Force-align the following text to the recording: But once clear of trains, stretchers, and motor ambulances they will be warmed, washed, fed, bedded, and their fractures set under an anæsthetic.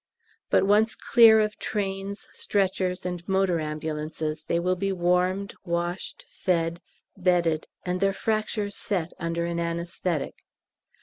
But 0.49 0.65
once 0.65 0.95
clear 0.95 1.39
of 1.39 1.59
trains, 1.59 2.27
stretchers, 2.33 3.05
and 3.05 3.21
motor 3.29 3.59
ambulances 3.59 4.45
they 4.45 4.59
will 4.59 4.75
be 4.75 4.91
warmed, 4.91 5.53
washed, 5.63 6.25
fed, 6.27 6.81
bedded, 7.15 7.67
and 7.85 8.01
their 8.01 8.11
fractures 8.11 8.75
set 8.75 9.13
under 9.19 9.45
an 9.45 9.57
anæsthetic. 9.59 10.33